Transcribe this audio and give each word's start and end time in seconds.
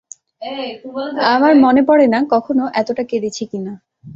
আমার 1.33 1.53
মনে 1.65 1.81
পড়ে 1.89 2.05
না 2.07 2.19
কখনও 2.33 2.65
এতোটা 2.81 3.03
কেঁদেছি 3.03 3.43
কিনা। 3.51 3.73